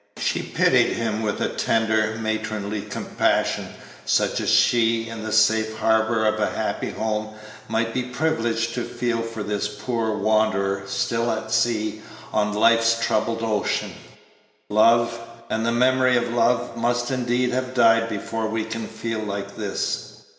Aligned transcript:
She 0.17 0.41
pitied 0.41 0.93
him 0.93 1.21
with 1.21 1.39
a 1.41 1.49
tender, 1.49 2.17
matronly 2.19 2.81
compassion, 2.81 3.67
such 4.03 4.41
as 4.41 4.49
she, 4.49 5.07
in 5.07 5.21
the 5.21 5.31
safe 5.31 5.77
harbor 5.77 6.25
of 6.25 6.39
a 6.39 6.49
happy 6.57 6.89
home, 6.89 7.35
might 7.67 7.93
be 7.93 8.01
privileged 8.01 8.73
to 8.73 8.83
feel 8.83 9.21
for 9.21 9.43
this 9.43 9.67
poor 9.67 10.17
wanderer 10.17 10.81
still 10.87 11.29
at 11.29 11.51
sea 11.51 12.01
on 12.33 12.51
life's 12.51 12.99
troubled 12.99 13.43
ocean. 13.43 13.91
Love, 14.71 15.19
and 15.51 15.63
the 15.67 15.71
memory 15.71 16.17
of 16.17 16.33
love, 16.33 16.75
must 16.75 17.11
indeed 17.11 17.51
have 17.51 17.75
died 17.75 18.09
before 18.09 18.47
we 18.47 18.65
can 18.65 18.87
feel 18.87 19.19
like 19.19 19.55
this. 19.55 20.23